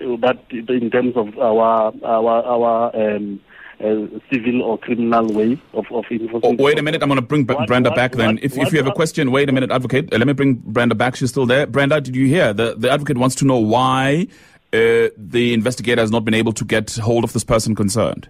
uh, 0.01 0.17
that 0.21 0.39
in 0.51 0.91
terms 0.91 1.15
of 1.17 1.37
our 1.39 1.93
our 2.05 2.43
our 2.45 2.97
um, 2.97 3.41
uh, 3.81 4.07
civil 4.33 4.63
or 4.63 4.79
criminal 4.79 5.27
way 5.33 5.61
of, 5.73 5.87
of 5.93 6.05
enforcing. 6.11 6.41
Oh, 6.59 6.63
wait 6.63 6.79
a 6.79 6.83
minute. 6.83 7.03
I'm 7.03 7.09
going 7.09 7.21
to 7.21 7.27
bring 7.27 7.47
What- 7.47 7.67
Brenda 7.69 7.91
what- 7.91 7.97
back 7.97 8.13
then. 8.13 8.35
what- 8.37 8.45
if, 8.45 8.57
if 8.59 8.73
you 8.73 8.79
have 8.79 8.89
a 8.89 8.93
question, 8.93 9.31
wait 9.31 9.49
a 9.49 9.53
minute, 9.53 9.71
advocate. 9.71 10.13
Uh, 10.13 10.19
let 10.19 10.27
me 10.27 10.33
bring 10.33 10.55
Brenda 10.55 10.95
back. 10.95 11.17
She's 11.17 11.31
still 11.31 11.47
there. 11.47 11.67
Brenda, 11.67 12.01
did 12.01 12.17
you 12.17 12.27
hear? 12.27 12.53
The, 12.53 12.75
the 12.77 12.91
advocate 12.91 13.19
wants 13.19 13.35
to 13.37 13.45
know 13.45 13.59
why 13.59 14.27
uh, 14.73 15.09
the 15.17 15.53
investigator 15.55 16.01
has 16.01 16.11
not 16.11 16.25
been 16.25 16.35
able 16.35 16.53
to 16.55 16.65
get 16.65 16.95
hold 16.97 17.25
of 17.25 17.33
this 17.33 17.45
person 17.45 17.75
concerned. 17.75 18.29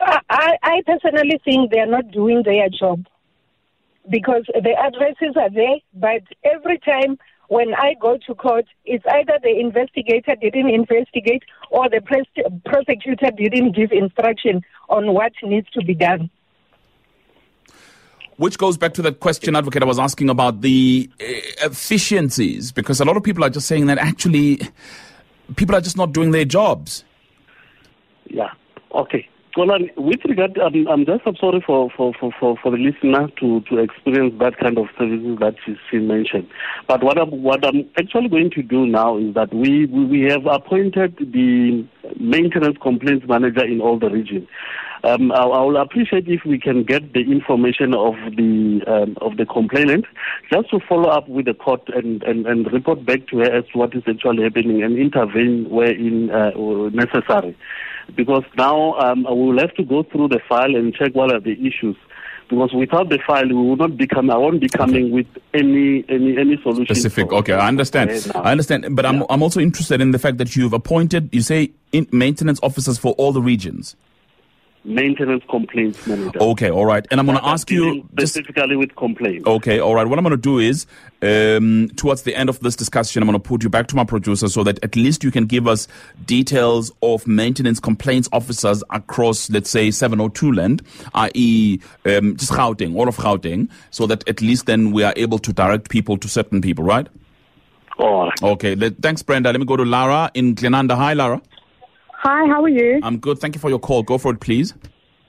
I, 0.00 0.20
I 0.30 0.56
I 0.62 0.82
personally 0.86 1.40
think 1.44 1.70
they 1.72 1.80
are 1.80 1.86
not 1.86 2.10
doing 2.10 2.42
their 2.44 2.68
job 2.68 3.06
because 4.08 4.44
the 4.54 4.72
addresses 4.78 5.34
are 5.36 5.50
there, 5.50 5.76
but 5.94 6.22
every 6.44 6.78
time 6.78 7.18
when 7.48 7.74
I 7.74 7.94
go 8.00 8.18
to 8.26 8.34
court, 8.34 8.66
it's 8.84 9.04
either 9.06 9.38
the 9.42 9.58
investigator 9.58 10.34
didn't 10.40 10.70
investigate 10.70 11.42
or 11.70 11.88
the 11.88 12.00
pres- 12.00 12.26
prosecutor 12.64 13.30
didn't 13.36 13.72
give 13.72 13.92
instruction 13.92 14.62
on 14.88 15.14
what 15.14 15.32
needs 15.42 15.68
to 15.70 15.84
be 15.84 15.94
done. 15.94 16.30
Which 18.36 18.58
goes 18.58 18.76
back 18.76 18.92
to 18.94 19.02
that 19.02 19.20
question, 19.20 19.56
advocate, 19.56 19.82
I 19.82 19.86
was 19.86 19.98
asking 19.98 20.28
about 20.28 20.60
the 20.60 21.08
uh, 21.20 21.24
efficiencies, 21.66 22.70
because 22.70 23.00
a 23.00 23.04
lot 23.04 23.16
of 23.16 23.22
people 23.22 23.42
are 23.44 23.50
just 23.50 23.66
saying 23.66 23.86
that 23.86 23.96
actually 23.98 24.60
people 25.54 25.74
are 25.74 25.80
just 25.80 25.96
not 25.96 26.12
doing 26.12 26.32
their 26.32 26.44
jobs. 26.44 27.04
Yeah. 28.26 28.50
Okay. 28.92 29.28
Well, 29.56 29.68
with 29.96 30.20
regard, 30.26 30.58
um, 30.58 30.86
I'm 30.86 31.06
just 31.06 31.22
I'm 31.24 31.36
sorry 31.36 31.64
for, 31.66 31.88
for, 31.96 32.12
for, 32.20 32.30
for, 32.38 32.58
for 32.62 32.70
the 32.70 32.76
listener 32.76 33.28
to, 33.40 33.62
to 33.62 33.78
experience 33.78 34.34
that 34.38 34.58
kind 34.58 34.76
of 34.76 34.88
services 34.98 35.38
that 35.40 35.54
she, 35.64 35.76
she 35.90 35.96
mentioned. 35.96 36.46
But 36.86 37.02
what 37.02 37.18
I'm, 37.18 37.42
what 37.42 37.64
I'm 37.64 37.88
actually 37.98 38.28
going 38.28 38.50
to 38.50 38.62
do 38.62 38.86
now 38.86 39.16
is 39.16 39.32
that 39.32 39.54
we, 39.54 39.86
we, 39.86 40.04
we 40.04 40.20
have 40.30 40.44
appointed 40.44 41.16
the 41.18 41.86
maintenance 42.20 42.76
complaints 42.82 43.24
manager 43.26 43.64
in 43.64 43.80
all 43.80 43.98
the 43.98 44.10
regions. 44.10 44.46
Um, 45.06 45.30
I, 45.30 45.36
I 45.42 45.60
will 45.62 45.76
appreciate 45.76 46.26
if 46.26 46.40
we 46.44 46.58
can 46.58 46.82
get 46.82 47.12
the 47.12 47.20
information 47.20 47.94
of 47.94 48.14
the 48.36 48.80
um, 48.88 49.16
of 49.20 49.36
the 49.36 49.46
complainant, 49.46 50.04
just 50.52 50.68
to 50.70 50.80
follow 50.88 51.08
up 51.08 51.28
with 51.28 51.46
the 51.46 51.54
court 51.54 51.82
and, 51.94 52.22
and, 52.24 52.44
and 52.46 52.72
report 52.72 53.06
back 53.06 53.28
to 53.28 53.38
her 53.38 53.44
as 53.52 53.64
to 53.72 53.78
what 53.78 53.94
is 53.94 54.02
actually 54.08 54.42
happening 54.42 54.82
and 54.82 54.98
intervene 54.98 55.70
where 55.70 55.92
in 55.92 56.30
uh, 56.30 56.50
necessary. 56.90 57.56
Because 58.16 58.42
now 58.56 58.94
um, 58.94 59.24
we 59.24 59.34
will 59.52 59.58
have 59.60 59.74
to 59.74 59.84
go 59.84 60.02
through 60.02 60.28
the 60.28 60.40
file 60.48 60.74
and 60.74 60.92
check 60.92 61.14
what 61.14 61.32
are 61.32 61.40
the 61.40 61.52
issues. 61.52 61.96
Because 62.48 62.72
without 62.72 63.08
the 63.08 63.18
file, 63.26 63.46
we 63.46 63.54
will 63.54 63.76
not 63.76 63.96
be 63.96 64.06
coming. 64.08 64.30
I 64.30 64.38
won't 64.38 64.60
be 64.60 64.68
coming 64.68 65.10
with 65.12 65.26
any 65.54 66.04
any 66.08 66.36
any 66.36 66.56
solution. 66.62 66.94
Specific. 66.94 67.28
for- 67.28 67.36
Okay, 67.36 67.52
I 67.52 67.68
understand. 67.68 68.10
I 68.34 68.50
understand. 68.52 68.96
But 68.96 69.06
I'm, 69.06 69.24
I'm 69.30 69.42
also 69.42 69.60
interested 69.60 70.00
in 70.00 70.10
the 70.10 70.18
fact 70.18 70.38
that 70.38 70.56
you've 70.56 70.72
appointed, 70.72 71.28
you 71.32 71.42
say, 71.42 71.70
in 71.92 72.08
maintenance 72.10 72.58
officers 72.62 72.98
for 72.98 73.12
all 73.14 73.32
the 73.32 73.42
regions. 73.42 73.94
Maintenance 74.86 75.42
complaints 75.50 76.06
manager. 76.06 76.40
Okay, 76.40 76.70
all 76.70 76.86
right. 76.86 77.04
And 77.10 77.18
I'm 77.18 77.26
going 77.26 77.38
to 77.38 77.44
ask 77.44 77.70
you 77.70 77.84
Dealing 77.84 78.08
just 78.16 78.34
specifically 78.34 78.76
with 78.76 78.94
complaints. 78.94 79.46
Okay, 79.46 79.80
all 79.80 79.94
right. 79.94 80.06
What 80.06 80.18
I'm 80.18 80.24
going 80.24 80.30
to 80.30 80.40
do 80.40 80.58
is, 80.58 80.86
um, 81.22 81.88
towards 81.96 82.22
the 82.22 82.34
end 82.36 82.48
of 82.48 82.60
this 82.60 82.76
discussion, 82.76 83.22
I'm 83.22 83.28
going 83.28 83.40
to 83.40 83.48
put 83.48 83.64
you 83.64 83.68
back 83.68 83.88
to 83.88 83.96
my 83.96 84.04
producer 84.04 84.48
so 84.48 84.62
that 84.64 84.82
at 84.84 84.94
least 84.94 85.24
you 85.24 85.32
can 85.32 85.46
give 85.46 85.66
us 85.66 85.88
details 86.24 86.92
of 87.02 87.26
maintenance 87.26 87.80
complaints 87.80 88.28
officers 88.32 88.84
across, 88.90 89.50
let's 89.50 89.70
say, 89.70 89.90
702 89.90 90.52
land, 90.52 90.82
i.e., 91.14 91.80
um, 92.04 92.36
just 92.36 92.52
Gauteng, 92.52 92.94
all 92.94 93.08
of 93.08 93.16
Gauteng, 93.16 93.68
so 93.90 94.06
that 94.06 94.26
at 94.28 94.40
least 94.40 94.66
then 94.66 94.92
we 94.92 95.02
are 95.02 95.14
able 95.16 95.38
to 95.40 95.52
direct 95.52 95.90
people 95.90 96.16
to 96.18 96.28
certain 96.28 96.60
people, 96.60 96.84
right? 96.84 97.08
All 97.98 98.26
right. 98.26 98.42
Okay, 98.42 98.74
let, 98.74 99.00
thanks, 99.02 99.22
Brenda. 99.22 99.50
Let 99.50 99.58
me 99.58 99.66
go 99.66 99.76
to 99.76 99.84
Lara 99.84 100.30
in 100.34 100.54
Glenanda. 100.54 100.96
Hi, 100.96 101.14
Lara. 101.14 101.40
Hi, 102.28 102.44
how 102.48 102.64
are 102.64 102.68
you? 102.68 102.98
I'm 103.04 103.18
good. 103.18 103.38
Thank 103.38 103.54
you 103.54 103.60
for 103.60 103.70
your 103.70 103.78
call. 103.78 104.02
Go 104.02 104.18
for 104.18 104.32
it, 104.32 104.40
please. 104.40 104.74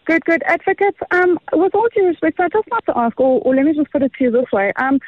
Good, 0.05 0.25
good. 0.25 0.41
Advocate, 0.47 0.95
um, 1.11 1.37
with 1.53 1.75
all 1.75 1.87
due 1.95 2.07
respect, 2.07 2.39
I'd 2.39 2.51
just 2.51 2.67
like 2.71 2.85
to 2.85 2.97
ask, 2.97 3.19
or, 3.19 3.39
or 3.41 3.53
let 3.53 3.65
me 3.65 3.75
just 3.75 3.91
put 3.91 4.01
it 4.01 4.11
to 4.17 4.23
you 4.23 4.31
this 4.31 4.51
way. 4.51 4.73
Um, 4.77 4.99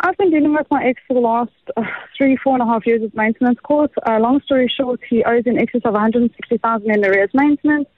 I've 0.00 0.18
been 0.18 0.30
dealing 0.30 0.52
with 0.52 0.66
my 0.70 0.84
ex 0.84 1.00
for 1.08 1.14
the 1.14 1.20
last 1.20 1.50
uh, 1.74 1.84
three, 2.18 2.36
four 2.36 2.52
and 2.52 2.62
a 2.62 2.66
half 2.66 2.86
years 2.86 3.02
of 3.02 3.14
maintenance 3.14 3.58
court. 3.62 3.90
Uh, 4.06 4.18
long 4.20 4.42
story 4.42 4.68
short, 4.68 5.00
he 5.08 5.24
owes 5.24 5.44
in 5.46 5.58
excess 5.58 5.80
of 5.86 5.94
160000 5.94 6.90
in 6.90 7.02
arrears 7.02 7.30
maintenance. 7.32 7.88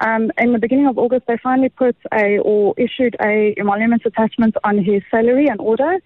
Um, 0.00 0.32
in 0.36 0.52
the 0.52 0.58
beginning 0.58 0.88
of 0.88 0.98
August, 0.98 1.28
they 1.28 1.36
finally 1.40 1.68
put 1.68 1.94
a, 2.12 2.38
or 2.38 2.74
issued 2.76 3.14
a 3.22 3.54
emoluments 3.56 4.04
attachment 4.04 4.56
on 4.64 4.82
his 4.82 5.04
salary 5.12 5.46
and 5.46 5.60
order. 5.60 5.98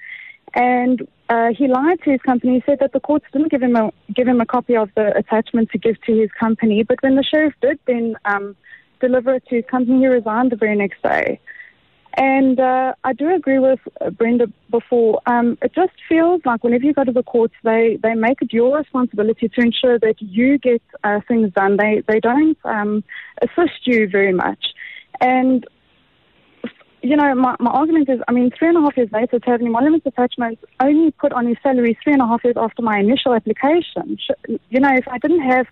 And 0.52 1.08
uh, 1.28 1.48
he 1.56 1.68
lied 1.68 2.00
to 2.02 2.10
his 2.10 2.20
company. 2.20 2.54
He 2.54 2.62
said 2.66 2.78
that 2.80 2.92
the 2.92 3.00
courts 3.00 3.26
didn't 3.32 3.50
give 3.50 3.62
him 3.62 3.76
a 3.76 3.90
give 4.14 4.28
him 4.28 4.40
a 4.40 4.46
copy 4.46 4.76
of 4.76 4.90
the 4.94 5.16
attachment 5.16 5.70
to 5.70 5.78
give 5.78 6.00
to 6.02 6.12
his 6.16 6.30
company. 6.38 6.82
But 6.82 7.02
when 7.02 7.16
the 7.16 7.24
sheriff 7.24 7.54
did 7.60 7.78
then 7.86 8.16
um, 8.24 8.56
deliver 9.00 9.34
it 9.34 9.46
to 9.48 9.56
his 9.56 9.64
company, 9.70 10.00
he 10.00 10.06
resigned 10.06 10.52
the 10.52 10.56
very 10.56 10.76
next 10.76 11.02
day. 11.02 11.40
And 12.16 12.60
uh, 12.60 12.94
I 13.02 13.12
do 13.12 13.34
agree 13.34 13.58
with 13.58 13.80
uh, 14.00 14.10
Brenda 14.10 14.46
before. 14.70 15.20
Um, 15.26 15.58
it 15.62 15.74
just 15.74 15.94
feels 16.08 16.42
like 16.44 16.62
whenever 16.62 16.84
you 16.84 16.92
go 16.92 17.02
to 17.02 17.10
the 17.10 17.24
courts, 17.24 17.54
they, 17.64 17.98
they 18.02 18.14
make 18.14 18.40
it 18.40 18.52
your 18.52 18.76
responsibility 18.78 19.48
to 19.48 19.60
ensure 19.60 19.98
that 19.98 20.14
you 20.20 20.58
get 20.58 20.80
uh, 21.02 21.20
things 21.26 21.52
done. 21.52 21.76
They 21.76 22.02
they 22.06 22.20
don't 22.20 22.56
um, 22.64 23.02
assist 23.42 23.86
you 23.86 24.08
very 24.08 24.32
much. 24.32 24.64
And 25.20 25.66
you 27.04 27.16
know, 27.16 27.34
my, 27.34 27.54
my 27.60 27.70
argument 27.70 28.08
is, 28.08 28.18
I 28.28 28.32
mean, 28.32 28.50
three 28.58 28.68
and 28.68 28.78
a 28.78 28.80
half 28.80 28.96
years 28.96 29.10
later, 29.12 29.38
to 29.38 29.50
have 29.50 29.60
an 29.60 29.66
emolument 29.66 30.04
attachment 30.06 30.58
only 30.80 31.10
put 31.10 31.32
on 31.32 31.46
his 31.46 31.58
salary 31.62 31.98
three 32.02 32.14
and 32.14 32.22
a 32.22 32.26
half 32.26 32.42
years 32.42 32.56
after 32.58 32.80
my 32.80 32.98
initial 32.98 33.34
application. 33.34 34.18
You 34.70 34.80
know, 34.80 34.90
if 34.94 35.06
I 35.06 35.18
didn't 35.18 35.42
have, 35.42 35.66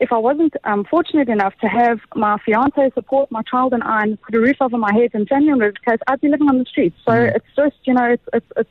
if 0.00 0.12
I 0.12 0.18
wasn't 0.18 0.54
um, 0.64 0.84
fortunate 0.84 1.28
enough 1.28 1.54
to 1.60 1.68
have 1.68 2.00
my 2.16 2.38
fiance 2.44 2.90
support 2.94 3.30
my 3.30 3.42
child 3.42 3.72
and 3.72 3.84
I 3.84 4.02
and 4.02 4.20
put 4.20 4.34
a 4.34 4.40
roof 4.40 4.56
over 4.60 4.76
my 4.76 4.92
head 4.92 5.10
and 5.14 5.28
family 5.28 5.52
on 5.52 5.58
the 5.58 5.72
case, 5.88 6.00
I'd 6.08 6.20
be 6.20 6.28
living 6.28 6.48
on 6.48 6.58
the 6.58 6.64
streets. 6.64 6.96
So 7.06 7.12
it's 7.12 7.46
just, 7.54 7.76
you 7.84 7.94
know, 7.94 8.06
it's, 8.06 8.24
it's, 8.32 8.46
it's 8.56 8.70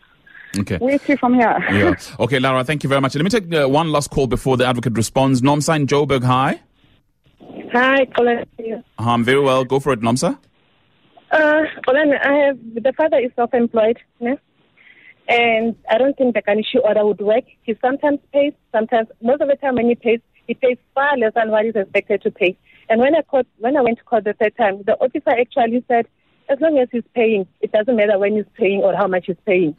Okay. 0.60 0.78
where 0.78 1.00
to 1.00 1.18
from 1.18 1.34
here. 1.34 1.58
Yeah. 1.72 1.96
Okay, 2.20 2.40
Lara, 2.40 2.64
thank 2.64 2.84
you 2.84 2.90
very 2.90 3.02
much. 3.02 3.16
Let 3.16 3.24
me 3.24 3.30
take 3.32 3.52
uh, 3.52 3.68
one 3.68 3.92
last 3.92 4.12
call 4.12 4.28
before 4.28 4.56
the 4.56 4.68
advocate 4.68 4.96
responds. 4.96 5.42
Nomsa 5.42 5.76
in 5.76 5.88
Joburg, 5.88 6.24
hi. 6.24 6.60
Hi, 7.72 8.06
Xolani. 8.06 8.84
I'm 9.00 9.24
very 9.24 9.40
well. 9.40 9.64
Go 9.64 9.80
for 9.80 9.94
it, 9.94 10.02
Nomsa. 10.02 10.38
Uh, 11.34 11.64
Xolani, 11.88 12.16
I 12.24 12.46
have 12.46 12.60
the 12.76 12.94
father 12.96 13.18
is 13.18 13.32
self-employed, 13.36 13.98
né? 14.22 14.38
and 15.28 15.76
I 15.90 15.98
don't 15.98 16.16
think 16.16 16.36
the 16.36 16.44
garnishee 16.44 16.84
order 16.84 17.04
would 17.04 17.22
work. 17.22 17.46
He 17.64 17.76
sometimes 17.82 18.20
pays, 18.32 18.54
sometimes 18.72 19.08
most 19.20 19.42
of 19.42 19.48
the 19.48 19.56
time 19.56 19.76
when 19.76 19.90
he 19.90 19.96
pays, 19.96 20.20
he 20.46 20.54
pays 20.54 20.78
far 20.94 21.18
less 21.18 21.34
than 21.34 21.50
what 21.50 21.66
he's 21.66 21.76
expected 21.76 22.22
to 22.22 22.30
pay. 22.30 22.56
And 22.88 23.00
when 23.00 23.16
I 23.16 23.24
court, 23.24 23.48
when 23.58 23.76
I 23.76 23.82
went 23.82 23.98
to 23.98 24.04
court 24.04 24.26
the 24.26 24.34
third 24.34 24.56
time, 24.58 24.84
the 24.86 24.94
officer 24.94 25.32
actually 25.32 25.84
said, 25.88 26.06
as 26.50 26.60
long 26.62 26.78
as 26.78 26.90
he's 26.92 27.04
paying, 27.16 27.48
it 27.62 27.72
doesn't 27.72 27.96
matter 27.96 28.20
when 28.20 28.36
he's 28.36 28.46
paying 28.56 28.82
or 28.82 28.94
how 28.96 29.08
much 29.08 29.26
he's 29.26 29.38
paying. 29.44 29.76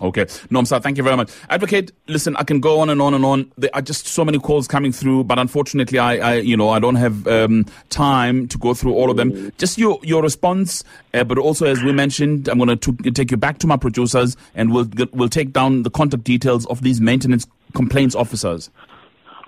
Okay. 0.00 0.24
Nomsa, 0.50 0.82
thank 0.82 0.96
you 0.96 1.02
very 1.02 1.16
much. 1.16 1.30
Advocate, 1.50 1.92
listen, 2.06 2.36
I 2.36 2.44
can 2.44 2.60
go 2.60 2.80
on 2.80 2.88
and 2.88 3.02
on 3.02 3.14
and 3.14 3.24
on. 3.24 3.50
There 3.56 3.70
are 3.74 3.82
just 3.82 4.06
so 4.06 4.24
many 4.24 4.38
calls 4.38 4.68
coming 4.68 4.92
through, 4.92 5.24
but 5.24 5.38
unfortunately, 5.38 5.98
I, 5.98 6.16
I 6.16 6.34
you 6.36 6.56
know, 6.56 6.68
I 6.68 6.78
don't 6.78 6.94
have 6.94 7.26
um, 7.26 7.66
time 7.90 8.46
to 8.48 8.58
go 8.58 8.74
through 8.74 8.94
all 8.94 9.10
of 9.10 9.16
them. 9.16 9.52
Just 9.58 9.78
your 9.78 9.98
your 10.02 10.22
response, 10.22 10.84
uh, 11.14 11.24
but 11.24 11.38
also 11.38 11.66
as 11.66 11.82
we 11.82 11.92
mentioned, 11.92 12.48
I'm 12.48 12.58
going 12.58 12.78
to 12.78 12.92
take 13.12 13.30
you 13.30 13.36
back 13.36 13.58
to 13.58 13.66
my 13.66 13.76
producers, 13.76 14.36
and 14.54 14.72
we'll 14.72 14.88
we'll 15.12 15.28
take 15.28 15.52
down 15.52 15.82
the 15.82 15.90
contact 15.90 16.24
details 16.24 16.66
of 16.66 16.82
these 16.82 17.00
maintenance 17.00 17.46
complaints 17.74 18.14
officers. 18.14 18.70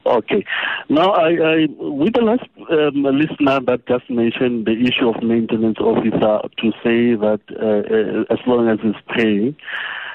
Okay. 0.07 0.45
Now, 0.88 1.12
I, 1.12 1.28
I 1.28 1.66
with 1.78 2.14
the 2.14 2.23
last 2.23 2.49
um, 2.71 3.02
listener 3.02 3.61
that 3.61 3.87
just 3.87 4.11
mentioned 4.11 4.66
the 4.66 4.73
issue 4.73 5.09
of 5.09 5.23
maintenance 5.23 5.78
officer 5.78 6.49
to 6.59 6.71
say 6.83 7.14
that 7.14 7.40
uh, 7.50 8.33
uh, 8.33 8.35
as 8.35 8.40
long 8.47 8.69
as 8.69 8.80
he's 8.80 8.95
paying 9.14 9.54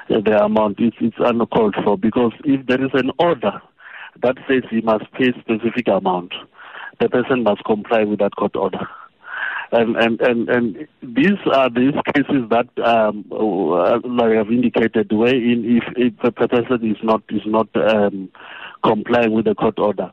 the 0.10 0.44
amount, 0.44 0.80
it's, 0.80 0.98
it's 1.00 1.16
uncalled 1.20 1.76
for 1.84 1.98
because 1.98 2.34
if 2.44 2.66
there 2.68 2.84
is 2.84 2.92
an 2.94 3.12
order 3.20 3.62
that 4.22 4.38
says 4.48 4.64
he 4.70 4.82
must 4.82 5.12
pay 5.14 5.32
specific 5.40 5.88
amount, 5.88 6.34
the 7.00 7.10
person 7.10 7.44
must 7.44 7.64
comply 7.66 8.04
with 8.04 8.20
that 8.20 8.36
court 8.36 8.56
order. 8.56 8.88
And, 9.72 9.98
and, 9.98 10.22
and, 10.22 10.50
and 10.50 10.88
these 11.02 11.40
are 11.52 11.70
these 11.70 11.96
cases 12.14 12.50
that, 12.50 12.68
um, 12.86 13.26
uh, 13.32 14.00
like 14.08 14.38
I've 14.38 14.52
indicated, 14.52 15.12
wherein 15.12 15.64
if, 15.66 15.84
if 15.98 16.14
a 16.24 16.32
person 16.32 16.90
is 16.90 16.98
not, 17.04 17.24
is 17.30 17.42
not 17.46 17.68
um, 17.76 18.30
complying 18.84 19.34
with 19.34 19.46
the 19.46 19.56
court 19.56 19.80
order, 19.80 20.12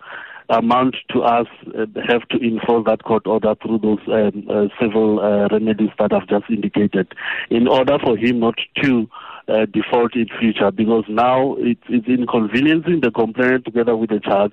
amount 0.49 0.97
to 1.11 1.23
us 1.23 1.47
uh, 1.79 1.87
have 2.09 2.27
to 2.29 2.39
enforce 2.39 2.85
that 2.87 3.05
court 3.05 3.27
order 3.27 3.55
through 3.63 3.79
those 3.79 4.01
um, 4.09 4.47
uh, 4.51 4.67
civil 4.81 5.21
uh, 5.21 5.49
remedies 5.49 5.91
that 5.99 6.13
I've 6.13 6.29
just 6.29 6.51
indicated 6.51 7.13
in 7.51 7.69
order 7.69 7.99
for 8.03 8.17
him 8.17 8.41
not 8.41 8.59
to 8.83 9.09
uh, 9.49 9.67
default 9.73 10.15
in 10.15 10.27
future 10.39 10.71
because 10.71 11.05
now 11.09 11.57
it's, 11.59 11.83
it's 11.89 12.07
inconveniencing 12.07 13.01
the 13.01 13.11
complainant 13.11 13.65
together 13.65 13.97
with 13.97 14.11
the 14.11 14.21
child 14.21 14.53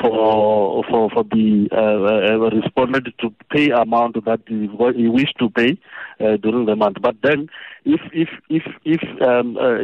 for 0.00 0.84
for 0.88 1.10
for 1.10 1.24
the 1.24 1.68
uh, 1.72 1.76
uh, 1.76 2.50
respondent 2.50 3.08
to 3.18 3.34
pay 3.50 3.70
amount 3.70 4.22
that 4.24 4.40
he, 4.46 4.68
he 4.96 5.08
wished 5.08 5.36
to 5.38 5.50
pay 5.50 5.78
uh, 6.20 6.36
during 6.36 6.66
the 6.66 6.76
month. 6.76 6.98
But 7.00 7.16
then, 7.22 7.48
if 7.84 8.00
if 8.12 8.28
if 8.48 8.62
if 8.84 9.02
um, 9.22 9.56
uh, 9.56 9.78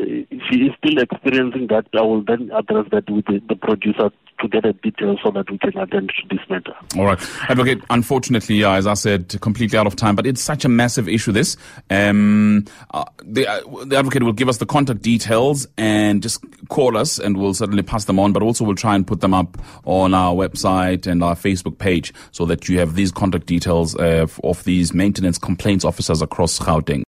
she 0.50 0.66
is 0.66 0.73
still 0.78 0.99
experiencing 0.99 1.68
that, 1.68 1.87
I 1.94 2.02
will 2.02 2.23
then 2.23 2.50
address 2.54 2.87
that 2.92 3.08
with 3.11 3.26
the, 3.26 3.40
the 3.49 3.56
producer 3.56 4.11
to 4.40 4.49
get 4.49 4.64
a 4.64 4.73
detail 4.73 5.16
so 5.23 5.30
that 5.30 5.50
we 5.50 5.58
can 5.58 5.76
attend 5.78 6.11
to 6.11 6.37
this 6.37 6.44
matter. 6.50 6.75
All 6.96 7.04
right, 7.04 7.20
advocate. 7.49 7.82
Unfortunately, 7.90 8.56
yeah, 8.56 8.75
as 8.75 8.87
I 8.87 8.94
said, 8.94 9.40
completely 9.40 9.78
out 9.78 9.87
of 9.87 9.96
time. 9.96 10.16
But 10.16 10.26
it's 10.26 10.42
such 10.42 10.64
a 10.64 10.68
massive 10.68 11.08
issue. 11.08 11.32
This, 11.32 11.56
um, 11.90 12.64
uh, 12.92 13.04
the 13.23 13.46
uh, 13.46 13.84
the 13.84 13.96
advocate 13.96 14.23
will 14.23 14.32
give 14.44 14.50
us 14.50 14.58
the 14.58 14.66
contact 14.66 15.00
details 15.00 15.66
and 15.78 16.22
just 16.22 16.44
call 16.68 16.98
us, 16.98 17.18
and 17.18 17.38
we'll 17.38 17.54
certainly 17.54 17.82
pass 17.82 18.04
them 18.04 18.18
on. 18.18 18.34
But 18.34 18.42
also, 18.42 18.62
we'll 18.62 18.74
try 18.74 18.94
and 18.94 19.06
put 19.06 19.22
them 19.22 19.32
up 19.32 19.56
on 19.86 20.12
our 20.12 20.34
website 20.34 21.06
and 21.06 21.24
our 21.24 21.34
Facebook 21.34 21.78
page 21.78 22.12
so 22.30 22.44
that 22.44 22.68
you 22.68 22.78
have 22.78 22.94
these 22.94 23.10
contact 23.10 23.46
details 23.46 23.96
uh, 23.96 24.26
of 24.42 24.62
these 24.64 24.92
maintenance 24.92 25.38
complaints 25.38 25.82
officers 25.82 26.20
across 26.20 26.58
Gauteng. 26.58 27.02